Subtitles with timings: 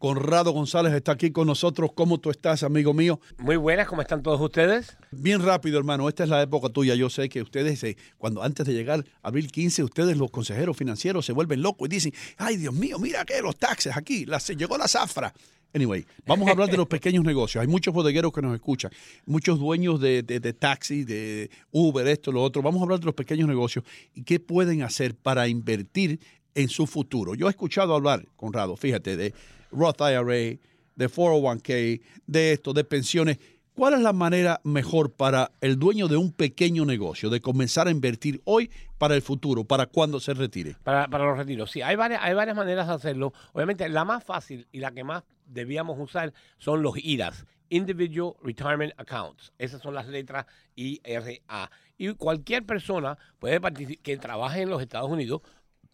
[0.00, 1.90] Conrado González está aquí con nosotros.
[1.94, 3.20] ¿Cómo tú estás, amigo mío?
[3.36, 4.96] Muy buenas, ¿cómo están todos ustedes?
[5.10, 6.08] Bien rápido, hermano.
[6.08, 6.94] Esta es la época tuya.
[6.94, 10.74] Yo sé que ustedes, eh, cuando antes de llegar a abril 15, ustedes, los consejeros
[10.74, 14.40] financieros, se vuelven locos y dicen, ay, Dios mío, mira que los taxes aquí, la,
[14.40, 15.34] se llegó la zafra.
[15.74, 17.60] Anyway, vamos a hablar de los pequeños negocios.
[17.60, 18.90] Hay muchos bodegueros que nos escuchan,
[19.26, 22.62] muchos dueños de, de, de taxi, de Uber, esto, lo otro.
[22.62, 23.84] Vamos a hablar de los pequeños negocios
[24.14, 26.20] y qué pueden hacer para invertir
[26.54, 27.34] en su futuro.
[27.34, 29.34] Yo he escuchado hablar, Conrado, fíjate, de
[29.70, 30.58] Roth IRA,
[30.96, 33.38] de 401k, de esto, de pensiones.
[33.74, 37.90] ¿Cuál es la manera mejor para el dueño de un pequeño negocio de comenzar a
[37.90, 40.76] invertir hoy para el futuro, para cuando se retire?
[40.82, 43.32] Para, para los retiros, sí, hay varias, hay varias maneras de hacerlo.
[43.52, 48.92] Obviamente, la más fácil y la que más debíamos usar son los IRAs, Individual Retirement
[48.98, 49.52] Accounts.
[49.56, 50.44] Esas son las letras
[50.74, 51.70] IRA.
[51.96, 53.60] Y cualquier persona puede
[54.02, 55.40] que trabaje en los Estados Unidos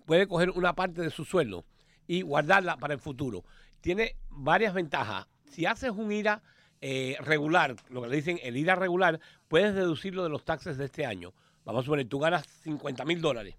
[0.07, 1.65] puede coger una parte de su sueldo
[2.07, 3.45] y guardarla para el futuro.
[3.87, 5.29] Tiene varias ventajas.
[5.45, 6.43] Si haces un IRA
[6.81, 10.87] eh, regular, lo que le dicen el IRA regular, puedes deducirlo de los taxes de
[10.87, 11.33] este año.
[11.65, 13.55] Vamos a suponer, tú ganas 50 mil dólares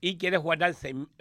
[0.00, 0.74] y quieres guardar,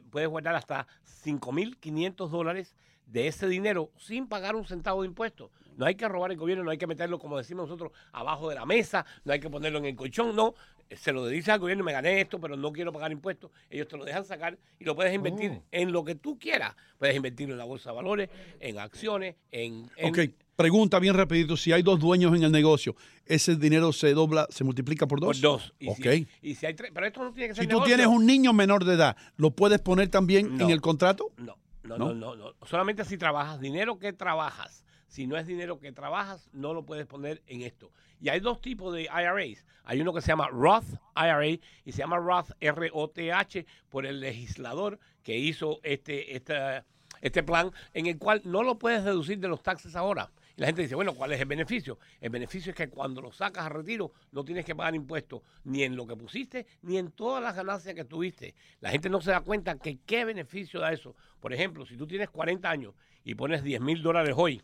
[0.10, 2.76] puedes guardar hasta 5 mil 500 dólares
[3.08, 5.52] de ese dinero sin pagar un centavo de impuestos.
[5.78, 8.56] No hay que robar el gobierno, no hay que meterlo, como decimos nosotros, abajo de
[8.56, 10.54] la mesa, no hay que ponerlo en el colchón, no.
[10.96, 13.50] Se lo dice al gobierno, me gané esto, pero no quiero pagar impuestos.
[13.72, 15.64] Ellos te lo dejan sacar y lo puedes invertir Oh.
[15.72, 16.76] en lo que tú quieras.
[17.00, 18.30] Puedes invertirlo en la bolsa de valores,
[18.60, 19.90] en acciones, en...
[19.98, 20.20] en- Ok,
[20.56, 22.96] pregunta bien rapidito, si hay dos dueños en el negocio,
[23.26, 25.42] ¿ese dinero se dobla, se multiplica por dos?
[25.42, 25.74] Por dos.
[25.80, 25.98] Y ok.
[26.14, 27.96] si, y si hay tres, pero esto no tiene que ser Si tú negocio.
[27.96, 30.66] tienes un niño menor de edad, ¿lo puedes poner también No.
[30.66, 31.32] en el contrato?
[31.38, 32.14] No, no, ¿No?
[32.14, 32.54] no, no.
[32.66, 34.84] Solamente si trabajas, dinero que trabajas.
[35.08, 37.92] Si no es dinero que trabajas, no lo puedes poner en esto.
[38.20, 39.66] Y hay dos tipos de IRAs.
[39.84, 40.86] Hay uno que se llama Roth
[41.16, 46.84] IRA y se llama Roth R-O-T-H por el legislador que hizo este, este,
[47.22, 50.32] este plan en el cual no lo puedes deducir de los taxes ahora.
[50.58, 52.00] La gente dice, bueno, ¿cuál es el beneficio?
[52.22, 55.84] El beneficio es que cuando lo sacas a retiro no tienes que pagar impuestos ni
[55.84, 58.56] en lo que pusiste ni en todas las ganancias que tuviste.
[58.80, 61.16] La gente no se da cuenta que qué beneficio da eso.
[61.42, 62.94] Por ejemplo, si tú tienes 40 años
[63.26, 64.62] y pones 10 mil dólares hoy,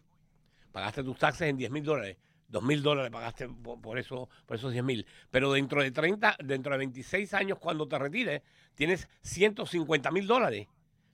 [0.72, 2.18] pagaste tus taxes en 10 mil dólares.
[2.48, 5.06] 2 mil dólares pagaste por, por eso, por esos 10 mil.
[5.30, 8.42] Pero dentro de 30, dentro de 26 años, cuando te retires,
[8.76, 10.68] tienes 150 mil dólares.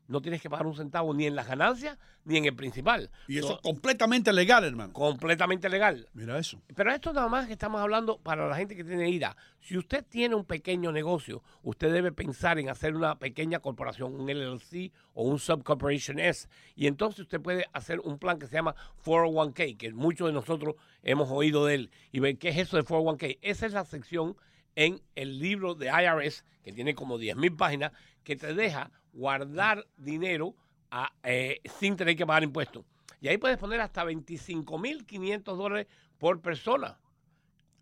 [0.07, 3.09] No tienes que pagar un centavo ni en las ganancias ni en el principal.
[3.27, 4.91] Y eso So, es completamente legal, hermano.
[4.93, 6.07] completamente legal.
[6.13, 6.61] Mira eso.
[6.75, 9.35] Pero esto nada más que estamos hablando para la gente que tiene IRA.
[9.61, 14.27] Si usted tiene un pequeño negocio, usted debe pensar en hacer una pequeña corporación, un
[14.29, 16.47] LLC o un subcorporation S.
[16.75, 18.75] Y entonces usted puede hacer un plan que se llama
[19.05, 21.91] 401k, que muchos de nosotros hemos oído de él.
[22.11, 23.39] Y ver qué es eso de 401k.
[23.41, 24.35] Esa es la sección
[24.77, 27.91] en el libro de IRS, que tiene como 10.000 páginas,
[28.23, 30.55] que te deja guardar dinero
[30.91, 32.85] a, eh, sin tener que pagar impuestos.
[33.19, 35.87] Y ahí puedes poner hasta 25.500 dólares
[36.19, 36.99] por persona.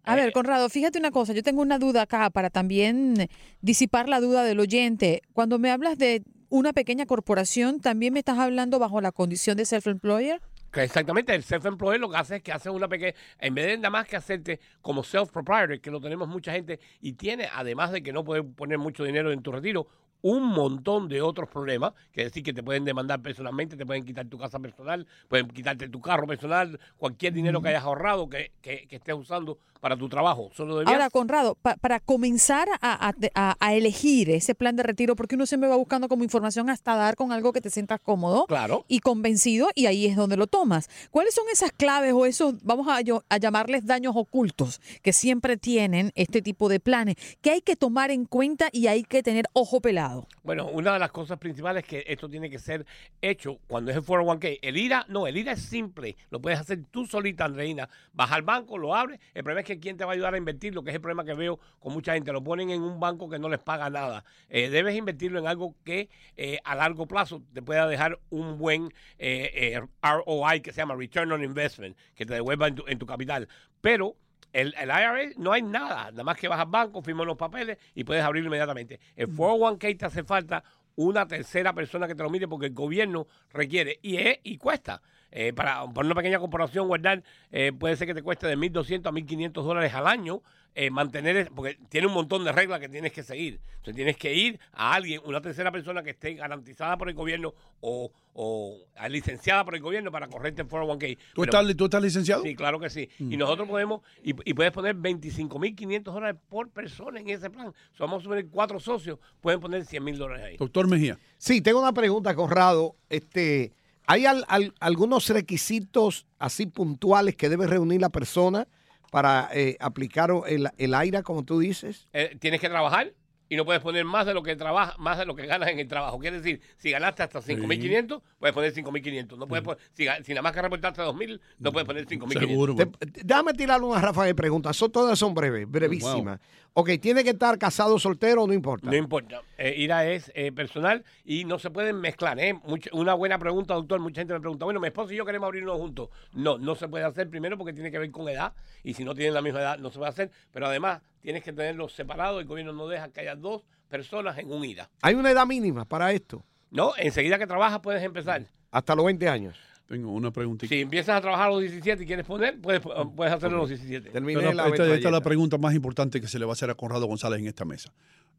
[0.03, 3.27] A ver, Conrado, fíjate una cosa, yo tengo una duda acá para también
[3.59, 5.21] disipar la duda del oyente.
[5.33, 9.65] Cuando me hablas de una pequeña corporación, ¿también me estás hablando bajo la condición de
[9.65, 10.41] self-employer?
[10.83, 13.89] Exactamente, el self-employed lo que hace es que hace una pequeña, en vez de nada
[13.89, 18.11] más que hacerte como self-proprietor, que lo tenemos mucha gente y tiene, además de que
[18.11, 19.87] no puede poner mucho dinero en tu retiro,
[20.27, 24.03] un montón de otros problemas, que es decir, que te pueden demandar personalmente, te pueden
[24.03, 28.51] quitar tu casa personal, pueden quitarte tu carro personal, cualquier dinero que hayas ahorrado que,
[28.59, 30.49] que- que estés usando para tu trabajo.
[30.55, 33.13] Solo debías- Ahora, Conrado, pa- para comenzar a,
[33.59, 37.15] a- elegir ese plan de retiro, porque uno siempre va buscando como información hasta dar
[37.15, 38.83] con algo que te sientas cómodo Claro.
[38.87, 40.89] y convencido, y ahí es donde lo tomas.
[41.11, 42.97] ¿Cuáles son esas claves o esos, vamos a,
[43.29, 48.09] a llamarles daños ocultos, que siempre tienen este tipo de planes, que hay que tomar
[48.09, 50.14] en cuenta y hay que tener ojo pelado?
[50.43, 52.85] Bueno, una de las cosas principales es que esto tiene que ser
[53.21, 54.59] hecho cuando es el 401k.
[54.61, 56.15] El IRA, no, el IRA es simple.
[56.29, 57.89] Lo puedes hacer tú solita, Andreina.
[58.13, 59.19] Vas al banco, lo abres.
[59.33, 61.01] El problema es que quién te va a ayudar a invertir, lo que es el
[61.01, 62.31] problema que veo con mucha gente.
[62.31, 64.23] Lo ponen en un banco que no les paga nada.
[64.49, 68.89] Eh, debes invertirlo en algo que eh, a largo plazo te pueda dejar un buen
[69.17, 72.99] eh, eh, ROI, que se llama Return on Investment, que te devuelva en tu, en
[72.99, 73.47] tu capital.
[73.81, 74.15] Pero
[74.55, 77.77] el, el IRA no hay nada, nada más que vas al banco, firmas los papeles
[77.93, 79.01] y puedes abrirlo inmediatamente.
[79.15, 80.63] El 401k te hace falta
[80.95, 85.01] una tercera persona que te lo mire porque el gobierno requiere y, es, y cuesta.
[85.31, 89.11] Eh, para, una pequeña comparación, guardar eh, puede ser que te cueste de 1.200 a
[89.11, 90.41] 1.500 dólares al año
[90.77, 93.59] eh, mantener, porque tiene un montón de reglas que tienes que seguir.
[93.77, 97.53] Entonces tienes que ir a alguien, una tercera persona que esté garantizada por el gobierno
[97.79, 98.77] o, o
[99.09, 101.17] licenciada por el gobierno para correrte el 401k.
[101.33, 102.43] ¿Tú, Pero- estás, ¿Tú estás licenciado?
[102.43, 103.07] Sí, claro que sí.
[103.19, 107.73] Y nosotros podemos, y, y puedes poner 25.500 dólares por persona en ese plan.
[107.93, 110.57] So, vamos a suponer cuatro socios, pueden poner 100.000 dólares ahí.
[110.57, 111.17] Doctor Mejía.
[111.37, 112.95] Sí, tengo una pregunta, Conrado.
[113.09, 113.71] Este,
[114.07, 118.67] ¿Hay al- al- algunos requisitos así puntuales que debe reunir la persona
[119.11, 122.07] para eh, aplicar el, el aire, como tú dices?
[122.13, 123.13] Eh, tienes que trabajar
[123.55, 125.79] y no puedes poner más de lo que trabaja, más de lo que ganas en
[125.79, 126.19] el trabajo.
[126.19, 129.37] Quiere decir, si ganaste hasta 5.500, puedes poner 5.500.
[129.37, 132.39] No puedes poner, si, nada más que reportaste 2.000, no puedes poner 5.500.
[132.39, 132.75] Seguro.
[132.75, 134.75] Te- te- déjame tirar una ráfaga de preguntas.
[134.75, 136.39] Son, todas son breves, brevísimas.
[136.77, 138.89] Ok, ¿tiene que estar casado, soltero, no importa?
[138.89, 139.41] No importa.
[139.57, 142.37] Eh, IRA es eh, personal y no se pueden mezclar.
[142.37, 142.53] ¿eh?
[142.65, 144.01] Mucha- una buena pregunta, doctor.
[144.01, 146.09] Mucha gente me pregunta, bueno, mi esposo y yo queremos abrirnos juntos.
[146.33, 148.51] No, no se puede hacer primero porque tiene que ver con edad
[148.83, 150.31] y si no tienen la misma edad no se puede hacer.
[150.51, 152.39] Pero además tienes que tenerlos separados.
[152.39, 154.89] El gobierno no deja que haya dos personas en un IRA.
[155.01, 156.45] ¿Hay una edad mínima para esto?
[156.69, 158.45] No, enseguida que trabajas puedes empezar.
[158.71, 159.57] Hasta los 20 años.
[159.87, 160.67] Tengo una preguntita.
[160.73, 162.81] Si empiezas a trabajar a los 17 y quieres poner, puedes,
[163.15, 164.09] puedes hacerlo a los 17.
[164.11, 166.53] Terminé Esta, la esta- esta es la pregunta más importante que se le va a
[166.53, 167.91] hacer a Conrado González en esta mesa.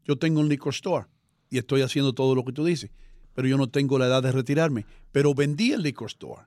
[0.05, 1.07] Yo tengo un liquor store
[1.49, 2.91] y estoy haciendo todo lo que tú dices,
[3.33, 4.85] pero yo no tengo la edad de retirarme.
[5.11, 6.43] Pero vendí el liquor store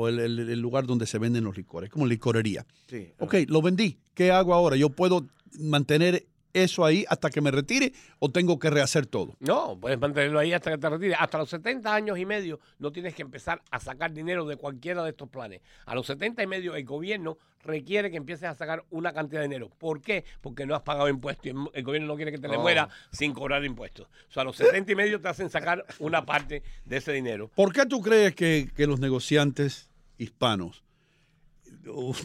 [0.00, 2.66] o el, el- el lugar donde se venden los licores, como licorería.
[2.88, 3.12] Sí.
[3.18, 3.98] Ok, lo vendí.
[4.14, 4.76] ¿Qué hago ahora?
[4.76, 5.26] ¿Yo puedo
[5.58, 9.36] mantener eso ahí hasta que me retire o tengo que rehacer todo?
[9.38, 11.16] No, puedes mantenerlo ahí hasta que te retires.
[11.20, 15.02] Hasta los 70 años y medio no tienes que empezar a sacar dinero de cualquiera
[15.04, 15.60] de estos planes.
[15.86, 19.46] A los 70 y medio el gobierno requiere que empieces a sacar una cantidad de
[19.48, 19.68] dinero.
[19.78, 20.24] ¿Por qué?
[20.40, 22.62] Porque no has pagado impuestos y el, el gobierno no quiere que te le Oh.
[22.62, 24.06] muera sin cobrar impuestos.
[24.28, 27.50] O sea, a los 70 y medio te hacen sacar una parte de ese dinero.
[27.54, 29.89] ¿Por qué tú crees que, que los negociantes
[30.20, 30.82] hispanos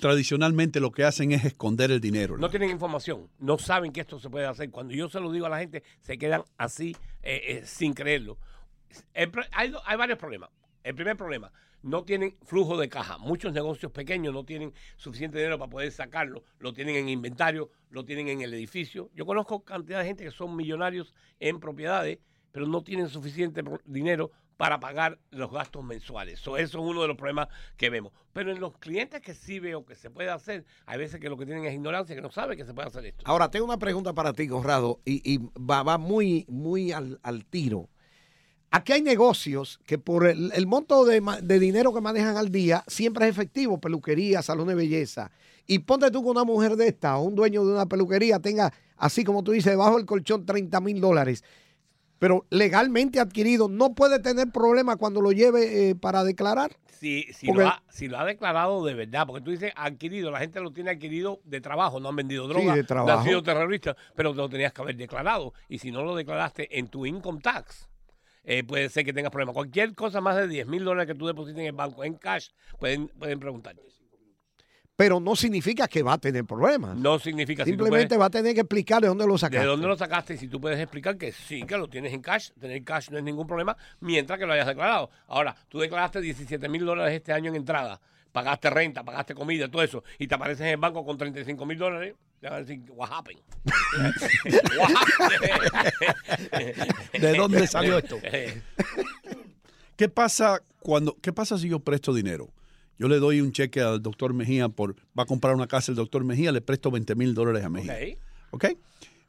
[0.01, 2.37] tradicionalmente lo que hacen es esconder el dinero?
[2.37, 4.69] No tienen información, no saben que esto se puede hacer.
[4.69, 8.37] Cuando yo se lo digo a la gente, se quedan así eh, eh, sin creerlo.
[9.13, 10.49] El hay, hay varios problemas.
[10.83, 11.51] El primer problema,
[11.81, 13.17] no tienen flujo de caja.
[13.17, 16.43] Muchos negocios pequeños no tienen suficiente dinero para poder sacarlo.
[16.59, 19.09] Lo tienen en inventario, lo tienen en el edificio.
[19.13, 22.19] Yo conozco cantidad de gente que son millonarios en propiedades,
[22.51, 26.39] pero no tienen suficiente dinero para pagar los gastos mensuales.
[26.39, 27.47] So, eso es uno de los problemas
[27.77, 28.13] que vemos.
[28.33, 31.37] Pero en los clientes que sí veo que se puede hacer, hay veces que lo
[31.37, 33.23] que tienen es ignorancia, que no saben que se puede hacer esto.
[33.25, 37.89] Ahora, tengo una pregunta para ti, Conrado, y, va, muy, muy al, tiro.
[38.71, 43.31] Aquí hay negocios que por el, monto de, dinero que manejan al día siempre es
[43.31, 45.31] efectivo, peluquería, salón de belleza.
[45.65, 48.73] Y ponte tú con una mujer de esta o un dueño de una peluquería tenga,
[48.97, 51.43] así como tú dices, debajo del colchón 30 mil dólares.
[52.19, 56.77] Pero legalmente adquirido, no puede tener problema cuando lo lleve eh, para declarar.
[56.99, 60.31] Si, si, Porque- lo ha, si lo ha declarado de verdad, porque tú dices adquirido,
[60.31, 63.43] la gente lo tiene adquirido de trabajo, no han vendido droga, de no han sido
[63.43, 65.53] terroristas, pero lo tenías que haber declarado.
[65.67, 67.89] Y si no lo declaraste en tu income tax,
[68.45, 69.53] eh, puede ser que tengas problemas.
[69.53, 72.49] Cualquier cosa más de 10 mil dólares que tú deposites en el banco en cash,
[72.79, 73.81] pueden, pueden preguntarte.
[74.97, 76.95] Pero no significa que va a tener problemas.
[76.95, 79.67] No significa si Simplemente puedes- va a tener que explicar de dónde lo ¿De sacaste.
[79.67, 80.35] dónde lo sacaste?
[80.35, 83.17] Y si tú puedes explicar que sí, que lo tienes en cash, tener cash no
[83.17, 85.09] es ningún problema, mientras que lo hayas declarado.
[85.27, 87.99] Ahora, tú declaraste 17 mil dólares este año en entrada,
[88.31, 91.77] pagaste renta, pagaste comida, todo eso, y te apareces en el banco con 35 mil
[91.77, 93.41] dólares, te van a decir, what happened?
[94.77, 97.21] What happened?
[97.21, 98.17] ¿De dónde salió esto?
[99.97, 102.49] ¿Qué pasa cuando, qué pasa si yo presto dinero?
[102.97, 105.95] Yo le doy un cheque al doctor Mejía por, va a comprar una casa el
[105.95, 107.93] doctor Mejía, le presto 20 mil dólares a Mejía.
[108.51, 108.65] Ok.
[108.65, 108.77] ¿Ok?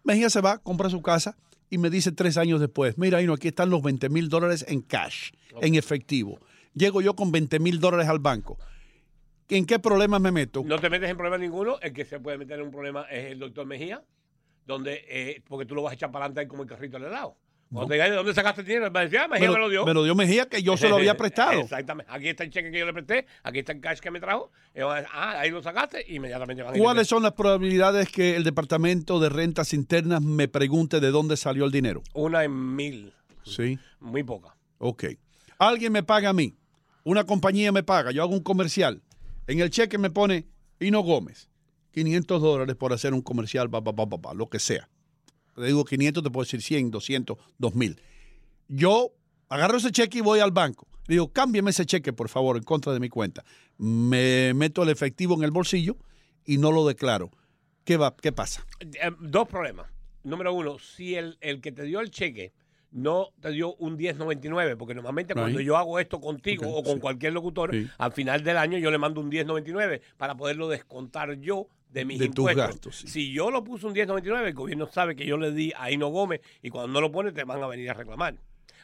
[0.04, 1.36] Mejía se va, compra su casa
[1.68, 4.82] y me dice tres años después, mira, Ino, aquí están los 20 mil dólares en
[4.82, 5.30] cash,
[5.60, 6.38] en efectivo.
[6.74, 8.56] Llego yo con 20 mil dólares al banco.
[9.48, 10.62] ¿En qué problemas me meto?
[10.64, 11.78] No te metes en problema ninguno.
[11.80, 14.02] El que se puede meter en un problema es el doctor Mejía,
[14.66, 17.08] donde, eh, porque tú lo vas a echar para adelante ahí como el carrito del
[17.08, 17.36] helado.
[17.72, 19.58] Cuando te diga de dónde sacaste el dinero, él va a decir, ah, Mejía me,
[19.58, 19.84] lo dio.
[19.84, 21.60] me lo dio Mejía que yo se lo había prestado.
[21.60, 22.10] Exactamente.
[22.12, 24.52] Aquí está el cheque que yo le presté, aquí está el cash que me trajo.
[24.78, 26.78] Ah, ahí lo sacaste, y inmediatamente van.
[26.78, 31.64] ¿Cuáles son las probabilidades que el Departamento de Rentas Internas me pregunte de dónde salió
[31.64, 32.02] el dinero?
[32.14, 33.12] Una en mil.
[33.44, 33.78] Sí.
[34.00, 34.56] Muy poca.
[34.78, 35.04] Ok.
[35.58, 36.54] Alguien me paga a mí.
[37.04, 38.10] Una compañía me paga.
[38.10, 39.02] Yo hago un comercial.
[39.46, 40.46] En el cheque me pone
[40.80, 41.48] Hino Gómez.
[41.92, 44.88] 500 dólares por hacer un comercial, pa, pa, pa, lo que sea.
[45.56, 48.00] Te digo 500, te puedo decir 100, 200, 2000.
[48.68, 49.12] Yo
[49.48, 50.86] agarro ese cheque y voy al banco.
[51.06, 53.44] Le digo, cámbiame ese cheque, por favor, en contra de mi cuenta.
[53.78, 55.96] Me meto el efectivo en el bolsillo
[56.44, 57.30] y no lo declaro.
[57.84, 58.66] ¿Qué, va, qué pasa?
[58.80, 59.86] Eh, dos problemas.
[60.24, 62.52] Número uno, si el, el que te dio el cheque
[62.96, 67.00] no te dio un 1099, porque normalmente cuando yo hago esto contigo o con sí.
[67.00, 67.86] cualquier locutor, Sí.
[67.98, 72.18] al final del año yo le mando un 1099 para poderlo descontar yo de mis
[72.18, 72.66] De tus impuestos.
[72.66, 73.08] gastos, sí.
[73.08, 76.08] Si yo lo puse un 1099, el gobierno sabe que yo le di a Hino
[76.08, 78.36] Gómez y cuando no lo pone te van a venir a reclamar.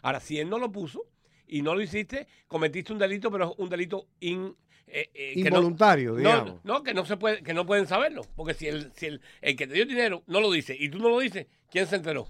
[0.03, 1.03] Ahora, si él no lo puso
[1.47, 4.55] y no lo hiciste, cometiste un delito, pero es un delito in-
[4.89, 6.65] eh, eh, que no- Involuntario, no, digamos.
[6.65, 8.23] no, que no se puede, que no pueden saberlo.
[8.37, 10.91] Porque si el, si el, el que te dio el dinero no lo dice y
[10.91, 12.29] tú no lo dices, ¿quién se enteró?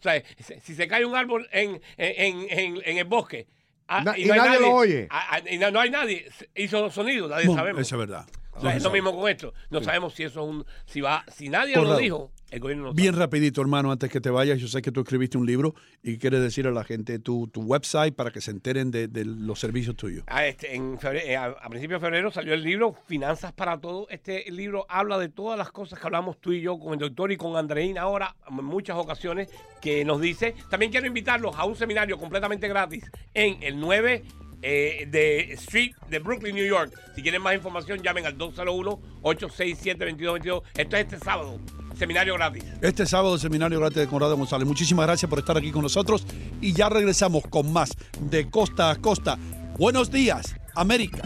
[0.00, 3.46] O sea, si- si se cae un árbol en, en, en, en el bosque
[3.86, 5.06] ah, Na- y no hay nadie lo oye.
[5.10, 7.80] ah, ah, y no, no hay nadie, hizo sonido, nadie Bueno, sabemos.
[7.82, 8.26] Eso es verdad.
[8.60, 9.52] O sea, es lo mismo con esto.
[9.70, 10.64] No sabemos si eso es un.
[10.86, 11.94] Si va, si nadie Corrado.
[11.94, 13.24] lo dijo, el gobierno no Bien sabe.
[13.26, 16.40] rapidito, hermano, antes que te vayas, yo sé que tú escribiste un libro y quieres
[16.40, 19.96] decir a la gente tu, tu website para que se enteren de, de los servicios
[19.96, 20.24] tuyos.
[20.26, 23.78] Ah, este, en febre- eh, a, a principios de febrero salió el libro Finanzas para
[23.80, 24.06] Todos.
[24.10, 27.30] Este libro habla de todas las cosas que hablamos tú y yo con el doctor
[27.32, 29.48] y con Andreina ahora en muchas ocasiones
[29.80, 30.54] que nos dice.
[30.70, 34.24] También quiero invitarlos a un seminario completamente gratis en el 9
[34.62, 36.92] eh, de Street de Brooklyn, New York.
[37.14, 40.62] Si quieren más información, llamen al 201-867-2222.
[40.76, 41.58] Esto es este sábado.
[41.96, 42.64] Seminario gratis.
[42.80, 44.66] Este sábado, seminario gratis de Conrado González.
[44.66, 46.26] Muchísimas gracias por estar aquí con nosotros
[46.60, 47.90] y ya regresamos con más
[48.20, 49.38] de costa a costa.
[49.76, 51.22] Buenos días, América.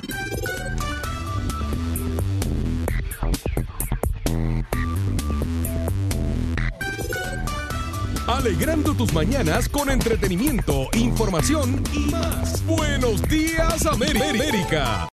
[8.26, 12.64] Alegrando tus mañanas con entretenimiento, información y más.
[12.64, 15.08] Buenos días, América.